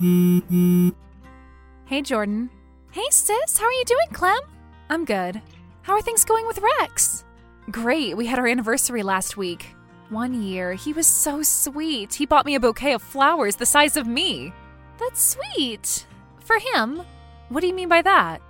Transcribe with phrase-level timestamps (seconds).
[0.00, 2.48] Hey, Jordan.
[2.90, 4.40] Hey, sis, how are you doing, Clem?
[4.88, 5.42] I'm good.
[5.82, 7.26] How are things going with Rex?
[7.70, 8.16] Great.
[8.16, 9.76] We had our anniversary last week.
[10.08, 10.72] One year.
[10.72, 12.14] He was so sweet.
[12.14, 14.54] He bought me a bouquet of flowers the size of me.
[14.98, 16.06] That's sweet.
[16.38, 17.02] For him.
[17.50, 18.40] What do you mean by that?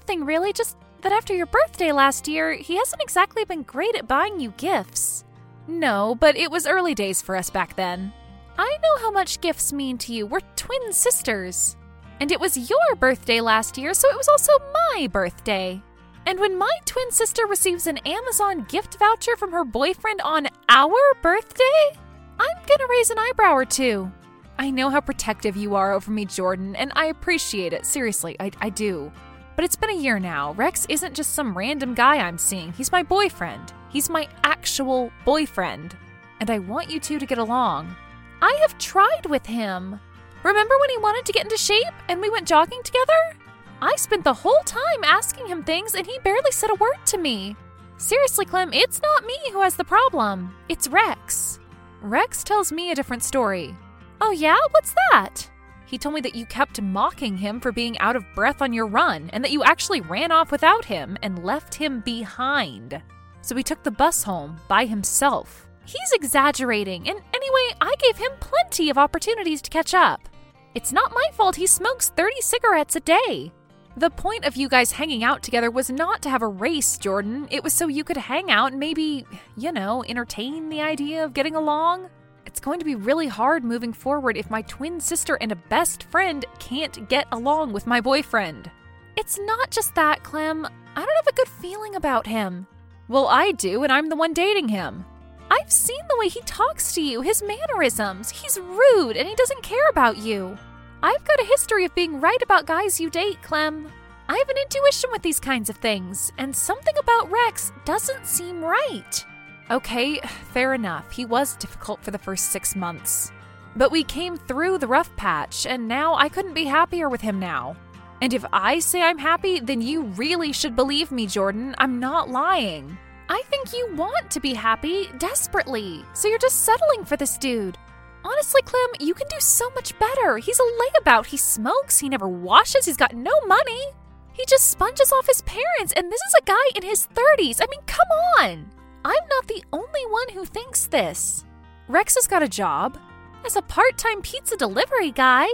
[0.00, 4.06] Nothing really, just that after your birthday last year, he hasn't exactly been great at
[4.06, 5.24] buying you gifts.
[5.66, 8.12] No, but it was early days for us back then.
[8.58, 10.26] I know how much gifts mean to you.
[10.26, 11.76] We're twin sisters.
[12.20, 14.52] And it was your birthday last year, so it was also
[14.94, 15.82] my birthday.
[16.26, 21.14] And when my twin sister receives an Amazon gift voucher from her boyfriend on our
[21.20, 21.98] birthday,
[22.38, 24.10] I'm gonna raise an eyebrow or two.
[24.58, 27.86] I know how protective you are over me, Jordan, and I appreciate it.
[27.86, 29.10] Seriously, I, I do.
[29.56, 30.52] But it's been a year now.
[30.52, 32.72] Rex isn't just some random guy I'm seeing.
[32.72, 33.72] He's my boyfriend.
[33.90, 35.96] He's my actual boyfriend.
[36.40, 37.94] And I want you two to get along.
[38.42, 40.00] I have tried with him.
[40.42, 43.38] Remember when he wanted to get into shape and we went jogging together?
[43.80, 47.18] I spent the whole time asking him things and he barely said a word to
[47.18, 47.54] me.
[47.98, 50.52] Seriously, Clem, it's not me who has the problem.
[50.68, 51.60] It's Rex.
[52.00, 53.76] Rex tells me a different story.
[54.20, 54.58] Oh, yeah?
[54.72, 55.48] What's that?
[55.86, 58.88] He told me that you kept mocking him for being out of breath on your
[58.88, 63.00] run and that you actually ran off without him and left him behind.
[63.40, 65.68] So he took the bus home by himself.
[65.84, 70.28] He's exaggerating, and anyway, I gave him plenty of opportunities to catch up.
[70.74, 73.52] It's not my fault he smokes 30 cigarettes a day.
[73.96, 77.46] The point of you guys hanging out together was not to have a race, Jordan.
[77.50, 81.34] It was so you could hang out and maybe, you know, entertain the idea of
[81.34, 82.08] getting along.
[82.46, 86.04] It's going to be really hard moving forward if my twin sister and a best
[86.04, 88.70] friend can't get along with my boyfriend.
[89.16, 90.66] It's not just that, Clem.
[90.96, 92.66] I don't have a good feeling about him.
[93.08, 95.04] Well, I do, and I'm the one dating him.
[95.52, 98.30] I've seen the way he talks to you, his mannerisms.
[98.30, 100.56] He's rude and he doesn't care about you.
[101.02, 103.92] I've got a history of being right about guys you date, Clem.
[104.30, 108.64] I have an intuition with these kinds of things, and something about Rex doesn't seem
[108.64, 109.26] right.
[109.70, 110.20] Okay,
[110.54, 111.12] fair enough.
[111.12, 113.30] He was difficult for the first six months.
[113.76, 117.38] But we came through the rough patch, and now I couldn't be happier with him
[117.38, 117.76] now.
[118.22, 121.74] And if I say I'm happy, then you really should believe me, Jordan.
[121.76, 122.96] I'm not lying.
[123.32, 127.78] I think you want to be happy desperately, so you're just settling for this dude.
[128.22, 130.36] Honestly, Clem, you can do so much better.
[130.36, 131.24] He's a layabout.
[131.24, 133.86] He smokes, he never washes, he's got no money.
[134.34, 137.62] He just sponges off his parents, and this is a guy in his 30s.
[137.62, 138.06] I mean, come
[138.38, 138.70] on.
[139.02, 141.46] I'm not the only one who thinks this.
[141.88, 142.98] Rex has got a job
[143.46, 145.46] as a part time pizza delivery guy.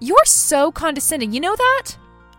[0.00, 1.90] You're so condescending, you know that?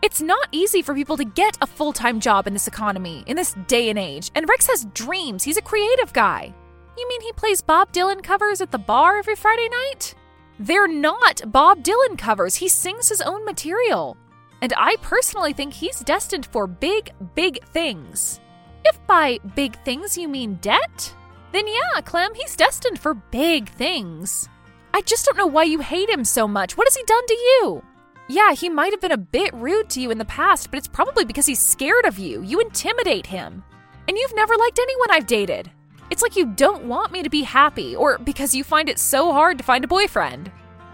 [0.02, 3.36] It's not easy for people to get a full time job in this economy, in
[3.36, 4.32] this day and age.
[4.34, 5.44] And Rex has dreams.
[5.44, 6.54] He's a creative guy.
[6.98, 10.16] You mean he plays Bob Dylan covers at the bar every Friday night?
[10.58, 12.56] They're not Bob Dylan covers.
[12.56, 14.16] He sings his own material.
[14.62, 18.40] And I personally think he's destined for big, big things.
[18.86, 21.14] If by big things you mean debt,
[21.52, 24.48] then yeah, Clem, he's destined for big things.
[24.94, 26.78] I just don't know why you hate him so much.
[26.78, 27.84] What has he done to you?
[28.32, 30.88] Yeah, he might have been a bit rude to you in the past, but it's
[30.88, 32.44] probably because he's scared of you.
[32.44, 33.64] You intimidate him.
[34.08, 35.72] And you've never liked anyone I've dated.
[36.12, 39.34] It's like you don't want me to be happy, or because you find it so
[39.34, 40.52] hard to find a boyfriend.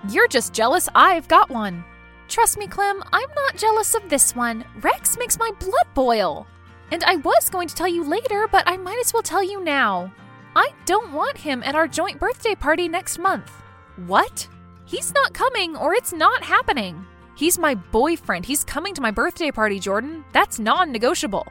[0.09, 1.83] You're just jealous I've got one.
[2.29, 4.63] Trust me, Clem, I'm not jealous of this one.
[4.79, 6.47] Rex makes my blood boil.
[6.89, 9.61] And I was going to tell you later, but I might as well tell you
[9.61, 10.09] now.
[10.55, 13.51] I don't want him at our joint birthday party next month.
[14.07, 14.47] What?
[14.85, 17.05] He's not coming, or it's not happening.
[17.35, 18.45] He's my boyfriend.
[18.45, 20.23] He's coming to my birthday party, Jordan.
[20.31, 21.45] That's non negotiable.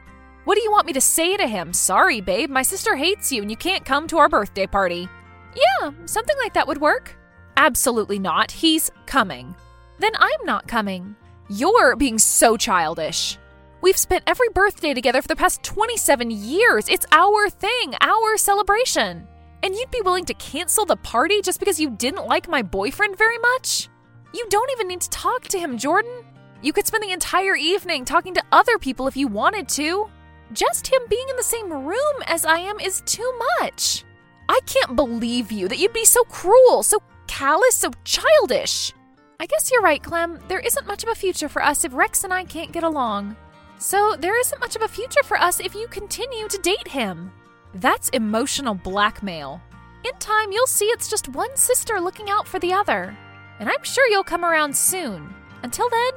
[0.45, 1.73] What do you want me to say to him?
[1.73, 5.09] Sorry, babe, my sister hates you and you can't come to our birthday party.
[5.55, 7.17] Yeah, something like that would work.
[7.57, 8.51] Absolutely not.
[8.51, 9.55] He's coming.
[9.99, 11.17] Then I'm not coming.
[11.49, 13.39] You're being so childish.
[13.81, 16.89] We've spent every birthday together for the past 27 years.
[16.89, 19.29] It's our thing, our celebration.
[19.63, 23.17] And you'd be willing to cancel the party just because you didn't like my boyfriend
[23.17, 23.89] very much?
[24.35, 26.25] You don't even need to talk to him, Jordan.
[26.61, 30.11] You could spend the entire evening talking to other people if you wanted to.
[30.53, 34.03] Just him being in the same room as I am is too much.
[34.49, 36.99] I can't believe you that you'd be so cruel, so
[37.29, 38.93] callous, so childish.
[39.39, 40.41] I guess you're right, Clem.
[40.49, 43.37] There isn't much of a future for us if Rex and I can't get along.
[43.79, 47.31] So there isn't much of a future for us if you continue to date him.
[47.73, 49.63] That's emotional blackmail.
[50.05, 53.17] In time, you'll see it's just one sister looking out for the other
[53.59, 55.33] and I'm sure you'll come around soon.
[55.63, 56.11] Until then,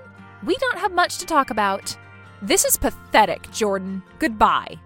[0.43, 1.95] we don't have much to talk about.
[2.41, 4.03] This is pathetic, Jordan.
[4.19, 4.79] Goodbye.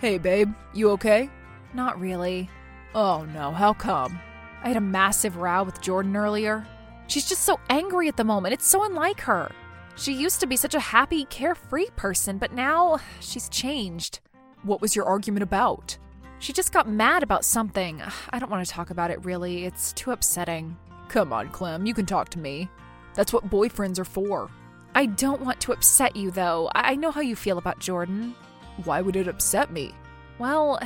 [0.00, 1.30] Hey, babe, you okay?
[1.74, 2.50] Not really.
[2.94, 4.18] Oh no, how come?
[4.62, 6.66] I had a massive row with Jordan earlier.
[7.06, 8.54] She's just so angry at the moment.
[8.54, 9.50] It's so unlike her.
[9.96, 14.20] She used to be such a happy, carefree person, but now she's changed.
[14.62, 15.98] What was your argument about?
[16.42, 18.02] She just got mad about something.
[18.30, 19.64] I don't want to talk about it really.
[19.64, 20.76] It's too upsetting.
[21.06, 22.68] Come on, Clem, you can talk to me.
[23.14, 24.50] That's what boyfriends are for.
[24.92, 26.68] I don't want to upset you, though.
[26.74, 28.34] I know how you feel about Jordan.
[28.82, 29.94] Why would it upset me?
[30.40, 30.80] Well,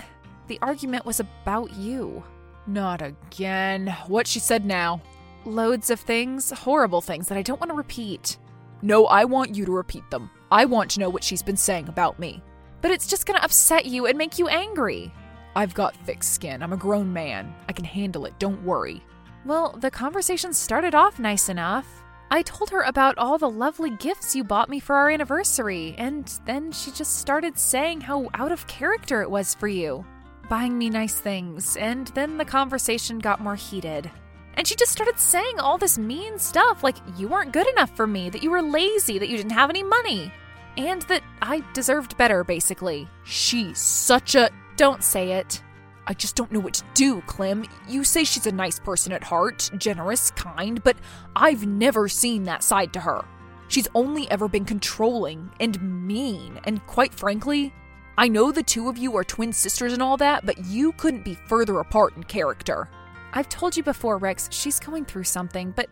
[0.46, 2.22] the argument was about you.
[2.66, 3.96] Not again.
[4.08, 5.00] What she said now?
[5.46, 8.36] Loads of things, horrible things that I don't want to repeat.
[8.82, 10.28] No, I want you to repeat them.
[10.50, 12.42] I want to know what she's been saying about me.
[12.82, 15.10] But it's just gonna upset you and make you angry.
[15.56, 16.62] I've got thick skin.
[16.62, 17.54] I'm a grown man.
[17.68, 18.38] I can handle it.
[18.38, 19.02] Don't worry.
[19.46, 21.86] Well, the conversation started off nice enough.
[22.30, 26.30] I told her about all the lovely gifts you bought me for our anniversary, and
[26.44, 30.04] then she just started saying how out of character it was for you,
[30.48, 34.10] buying me nice things, and then the conversation got more heated.
[34.54, 38.06] And she just started saying all this mean stuff like you weren't good enough for
[38.06, 40.32] me, that you were lazy, that you didn't have any money,
[40.76, 43.08] and that I deserved better, basically.
[43.24, 44.50] She's such a.
[44.76, 45.62] Don't say it.
[46.06, 47.64] I just don't know what to do, Clem.
[47.88, 50.96] You say she's a nice person at heart, generous, kind, but
[51.34, 53.24] I've never seen that side to her.
[53.68, 57.72] She's only ever been controlling and mean, and quite frankly,
[58.16, 61.24] I know the two of you are twin sisters and all that, but you couldn't
[61.24, 62.88] be further apart in character.
[63.32, 65.88] I've told you before, Rex, she's going through something, but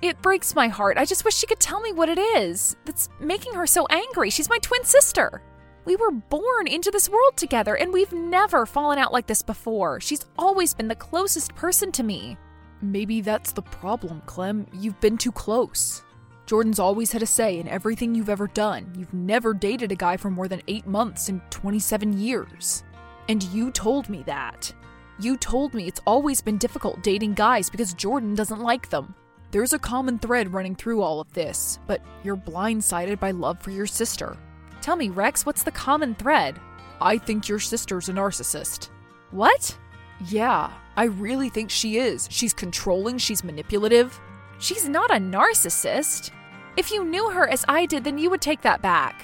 [0.00, 0.96] it breaks my heart.
[0.96, 4.30] I just wish she could tell me what it is that's making her so angry.
[4.30, 5.42] She's my twin sister.
[5.84, 10.00] We were born into this world together, and we've never fallen out like this before.
[10.00, 12.36] She's always been the closest person to me.
[12.82, 14.66] Maybe that's the problem, Clem.
[14.72, 16.02] You've been too close.
[16.46, 18.92] Jordan's always had a say in everything you've ever done.
[18.98, 22.84] You've never dated a guy for more than eight months in 27 years.
[23.28, 24.72] And you told me that.
[25.20, 29.14] You told me it's always been difficult dating guys because Jordan doesn't like them.
[29.50, 33.70] There's a common thread running through all of this, but you're blindsided by love for
[33.70, 34.36] your sister.
[34.80, 36.60] Tell me, Rex, what's the common thread?
[37.00, 38.88] I think your sister's a narcissist.
[39.30, 39.76] What?
[40.26, 42.28] Yeah, I really think she is.
[42.30, 44.18] She's controlling, she's manipulative.
[44.58, 46.30] She's not a narcissist.
[46.76, 49.22] If you knew her as I did, then you would take that back.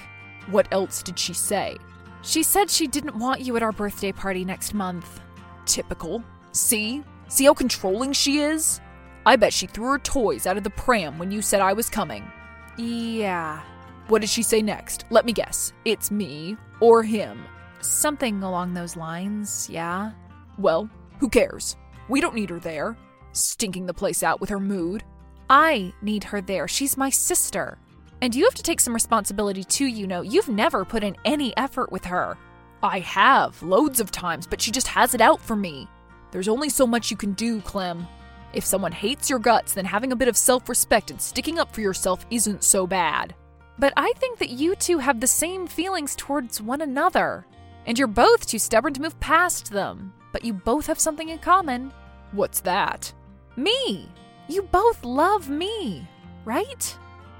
[0.49, 1.77] What else did she say?
[2.21, 5.21] She said she didn't want you at our birthday party next month.
[5.65, 6.23] Typical.
[6.51, 7.03] See?
[7.27, 8.81] See how controlling she is?
[9.25, 11.89] I bet she threw her toys out of the pram when you said I was
[11.89, 12.29] coming.
[12.77, 13.61] Yeah.
[14.07, 15.05] What did she say next?
[15.09, 15.73] Let me guess.
[15.83, 17.43] It's me or him.
[17.81, 20.11] Something along those lines, yeah.
[20.57, 20.89] Well,
[21.19, 21.75] who cares?
[22.09, 22.97] We don't need her there.
[23.33, 25.03] Stinking the place out with her mood.
[25.49, 26.67] I need her there.
[26.67, 27.77] She's my sister.
[28.21, 30.21] And you have to take some responsibility too, you know.
[30.21, 32.37] You've never put in any effort with her.
[32.81, 35.87] I have, loads of times, but she just has it out for me.
[36.31, 38.07] There's only so much you can do, Clem.
[38.53, 41.73] If someone hates your guts, then having a bit of self respect and sticking up
[41.73, 43.35] for yourself isn't so bad.
[43.79, 47.45] But I think that you two have the same feelings towards one another.
[47.85, 50.13] And you're both too stubborn to move past them.
[50.33, 51.91] But you both have something in common.
[52.31, 53.13] What's that?
[53.55, 54.09] Me.
[54.47, 56.07] You both love me,
[56.45, 56.97] right?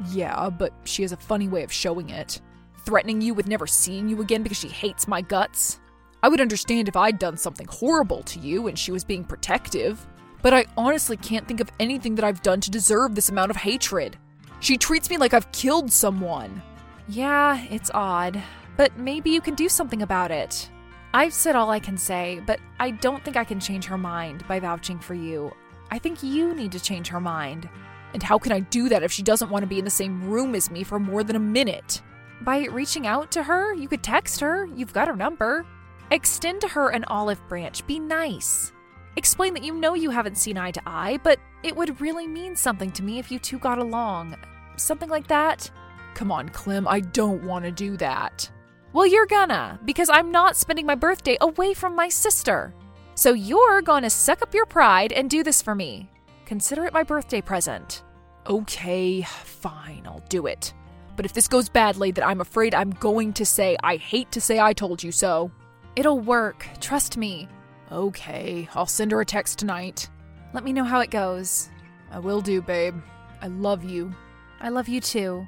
[0.10, 2.42] Yeah, but she has a funny way of showing it.
[2.86, 5.80] Threatening you with never seeing you again because she hates my guts.
[6.24, 10.06] I would understand if I'd done something horrible to you and she was being protective,
[10.42, 13.58] but I honestly can't think of anything that I've done to deserve this amount of
[13.58, 14.17] hatred.
[14.59, 16.61] She treats me like I've killed someone.
[17.07, 18.41] Yeah, it's odd,
[18.75, 20.69] but maybe you can do something about it.
[21.13, 24.47] I've said all I can say, but I don't think I can change her mind
[24.47, 25.51] by vouching for you.
[25.89, 27.69] I think you need to change her mind.
[28.13, 30.29] And how can I do that if she doesn't want to be in the same
[30.29, 32.01] room as me for more than a minute?
[32.41, 35.65] By reaching out to her, you could text her, you've got her number.
[36.11, 38.71] Extend to her an olive branch, be nice.
[39.17, 42.55] Explain that you know you haven't seen eye to eye, but it would really mean
[42.55, 44.38] something to me if you two got along.
[44.75, 45.71] Something like that.
[46.13, 48.47] Come on, Clem, I don't want to do that.
[48.93, 52.75] Well, you're gonna, because I'm not spending my birthday away from my sister.
[53.15, 56.12] So you're gonna suck up your pride and do this for me.
[56.45, 58.03] Consider it my birthday present.
[58.45, 60.75] Okay, fine, I'll do it.
[61.15, 64.41] But if this goes badly, then I'm afraid I'm going to say I hate to
[64.41, 65.50] say I told you so.
[65.95, 67.47] It'll work, trust me.
[67.91, 70.10] Okay, I'll send her a text tonight.
[70.53, 71.70] Let me know how it goes.
[72.12, 72.96] I will do, babe.
[73.41, 74.13] I love you.
[74.60, 75.48] I love you too.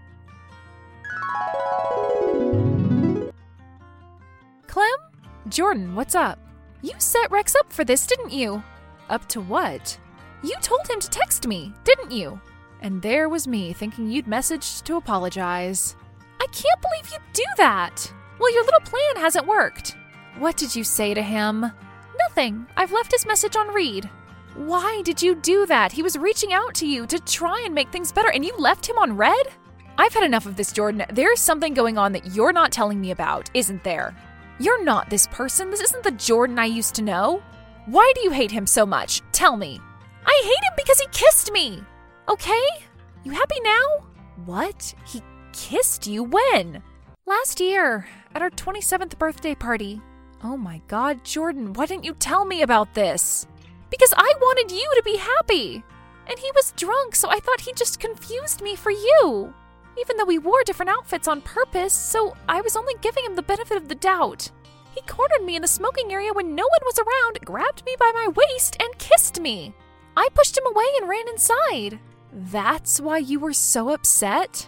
[4.68, 4.90] Clem?
[5.48, 6.40] Jordan, what's up?
[6.82, 8.64] You set Rex up for this, didn't you?
[9.10, 9.98] Up to what?
[10.44, 12.40] You told him to text me, didn't you?
[12.82, 15.98] And there was me thinking you'd messaged to apologize.
[16.40, 18.14] I can't believe you'd do that!
[18.40, 19.98] Well, your little plan hasn't worked.
[20.38, 21.66] What did you say to him?
[22.28, 22.68] Nothing.
[22.76, 24.10] I've left his message on read.
[24.56, 25.92] Why did you do that?
[25.92, 28.88] He was reaching out to you to try and make things better, and you left
[28.88, 29.48] him on read?
[29.98, 31.06] I've had enough of this, Jordan.
[31.12, 34.16] There's something going on that you're not telling me about, isn't there?
[34.60, 35.70] You're not this person.
[35.70, 37.42] This isn't the Jordan I used to know.
[37.86, 39.22] Why do you hate him so much?
[39.32, 39.80] Tell me.
[40.26, 41.84] I hate him because he kissed me.
[42.28, 42.68] Okay?
[43.24, 44.06] You happy now?
[44.46, 44.94] What?
[45.06, 45.22] He
[45.54, 46.82] kissed you when?
[47.26, 50.02] Last year, at our 27th birthday party.
[50.42, 53.46] Oh my god, Jordan, why didn't you tell me about this?
[53.90, 55.84] Because I wanted you to be happy.
[56.28, 59.54] And he was drunk, so I thought he just confused me for you.
[60.00, 63.42] Even though we wore different outfits on purpose, so I was only giving him the
[63.42, 64.50] benefit of the doubt.
[64.96, 68.12] He cornered me in the smoking area when no one was around, grabbed me by
[68.14, 69.74] my waist, and kissed me.
[70.16, 72.00] I pushed him away and ran inside.
[72.32, 74.68] That's why you were so upset?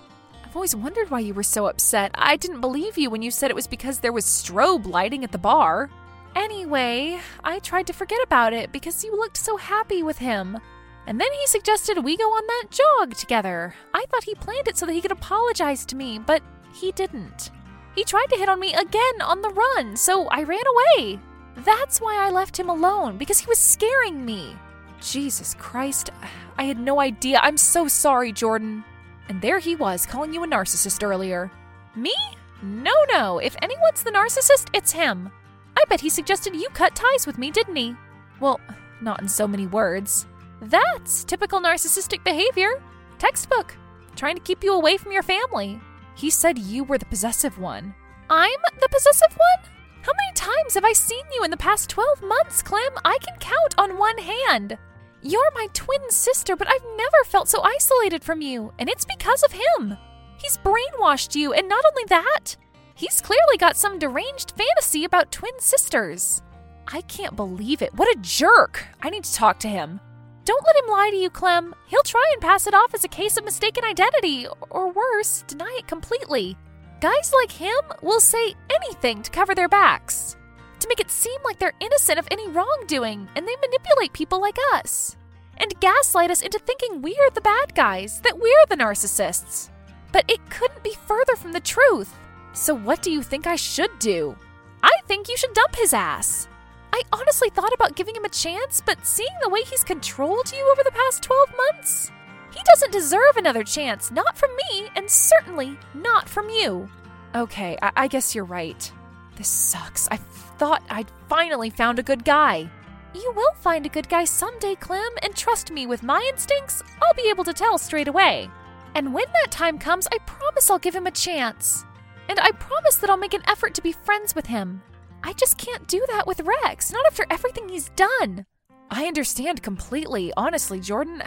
[0.52, 2.12] I've always wondered why you were so upset.
[2.14, 5.32] I didn't believe you when you said it was because there was strobe lighting at
[5.32, 5.90] the bar.
[6.36, 10.60] Anyway, I tried to forget about it because you looked so happy with him.
[11.08, 13.74] And then he suggested we go on that jog together.
[13.94, 16.44] I thought he planned it so that he could apologize to me, but
[16.74, 17.50] he didn't.
[17.96, 20.60] He tried to hit on me again on the run, so I ran
[20.98, 21.18] away.
[21.60, 24.58] That's why I left him alone, because he was scaring me.
[25.00, 26.10] Jesus Christ,
[26.58, 27.40] I had no idea.
[27.42, 28.84] I'm so sorry, Jordan.
[29.30, 31.52] And there he was, calling you a narcissist earlier.
[31.96, 32.14] Me?
[32.62, 33.40] No, no.
[33.40, 35.32] If anyone's the narcissist, it's him.
[35.78, 37.96] I bet he suggested you cut ties with me, didn't he?
[38.40, 38.60] Well,
[39.02, 40.28] not in so many words.
[40.62, 42.82] That's typical narcissistic behavior.
[43.18, 43.76] Textbook.
[44.16, 45.80] Trying to keep you away from your family.
[46.16, 47.96] He said you were the possessive one.
[48.30, 49.72] I'm the possessive one?
[50.02, 52.94] How many times have I seen you in the past 12 months, Clem?
[53.06, 54.78] I can count on one hand.
[55.24, 59.44] You're my twin sister, but I've never felt so isolated from you, and it's because
[59.44, 59.98] of him.
[60.38, 62.56] He's brainwashed you, and not only that,
[62.96, 66.42] he's clearly got some deranged fantasy about twin sisters.
[66.88, 67.94] I can't believe it.
[67.94, 68.88] What a jerk.
[69.02, 70.00] I need to talk to him.
[70.44, 71.76] Don't let him lie to you, Clem.
[71.88, 75.76] He'll try and pass it off as a case of mistaken identity, or worse, deny
[75.78, 76.58] it completely.
[77.00, 80.36] Guys like him will say anything to cover their backs,
[80.82, 84.58] to make it seem like they're innocent of any wrongdoing, and they manipulate people like
[84.74, 85.16] us,
[85.58, 89.70] and gaslight us into thinking we're the bad guys, that we're the narcissists.
[90.12, 92.14] But it couldn't be further from the truth.
[92.54, 94.36] So, what do you think I should do?
[94.84, 96.48] I think you should dump his ass.
[96.94, 100.70] I honestly thought about giving him a chance, but seeing the way he's controlled you
[100.72, 102.12] over the past 12 months,
[102.54, 106.90] he doesn't deserve another chance, not from me, and certainly not from you.
[107.34, 108.92] Okay, I, I guess you're right.
[109.36, 110.08] This sucks.
[110.10, 112.70] I thought I'd finally found a good guy.
[113.14, 117.14] You will find a good guy someday, Clem, and trust me, with my instincts, I'll
[117.14, 118.50] be able to tell straight away.
[118.96, 121.86] And when that time comes, I promise I'll give him a chance.
[122.30, 124.82] And I promise that I'll make an effort to be friends with him.
[125.24, 128.46] I just can't do that with Rex, not after everything he's done.
[128.90, 131.24] I understand completely, honestly, Jordan.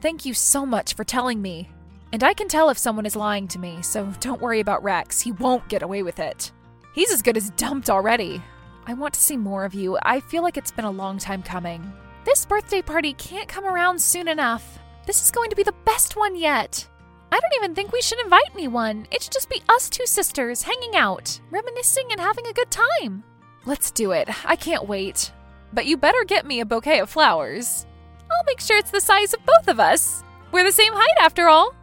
[0.00, 1.70] Thank you so much for telling me.
[2.12, 5.20] And I can tell if someone is lying to me, so don't worry about Rex.
[5.20, 6.52] He won't get away with it.
[6.94, 8.40] He's as good as dumped already.
[8.86, 9.98] I want to see more of you.
[10.02, 11.92] I feel like it's been a long time coming.
[12.24, 14.78] This birthday party can't come around soon enough.
[15.04, 16.86] This is going to be the best one yet.
[17.32, 19.08] I don't even think we should invite anyone.
[19.10, 23.24] It should just be us two sisters hanging out, reminiscing, and having a good time.
[23.66, 24.28] Let's do it.
[24.48, 25.32] I can't wait.
[25.72, 27.86] But you better get me a bouquet of flowers.
[28.30, 30.22] I'll make sure it's the size of both of us.
[30.52, 31.74] We're the same height after all.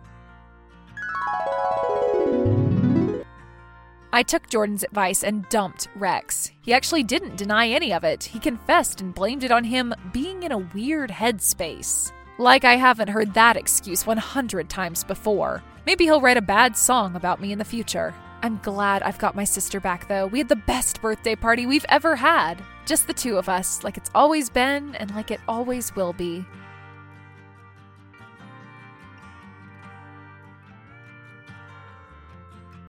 [4.14, 6.52] I took Jordan's advice and dumped Rex.
[6.62, 8.26] He actually didn't deny any of it.
[8.26, 12.12] He confessed and blamed it on him being in a weird headspace.
[12.38, 15.64] Like I haven't heard that excuse 100 times before.
[15.86, 18.14] Maybe he'll write a bad song about me in the future.
[18.44, 20.28] I'm glad I've got my sister back, though.
[20.28, 22.62] We had the best birthday party we've ever had.
[22.86, 26.44] Just the two of us, like it's always been and like it always will be.